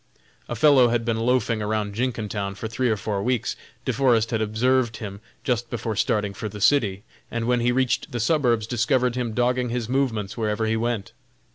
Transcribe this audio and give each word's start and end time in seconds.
A 0.49 0.55
fellow 0.55 0.87
had 0.87 1.05
been 1.05 1.19
loafing 1.19 1.61
around 1.61 1.93
Jenkintown 1.93 2.55
for 2.55 2.67
three 2.67 2.89
or 2.89 2.97
four 2.97 3.21
weeks. 3.21 3.55
De 3.85 3.93
Forest 3.93 4.31
had 4.31 4.41
observed 4.41 4.97
him 4.97 5.21
just 5.43 5.69
before 5.69 5.95
starting 5.95 6.33
for 6.33 6.49
the 6.49 6.59
city, 6.59 7.03
and 7.29 7.45
when 7.45 7.59
he 7.59 7.71
reached 7.71 8.11
the 8.11 8.19
suburbs 8.19 8.65
discovered 8.65 9.13
him 9.13 9.33
dogging 9.33 9.69
his 9.69 9.87
movements 9.87 10.35
wherever 10.35 10.65
he 10.65 10.75
went. 10.75 11.11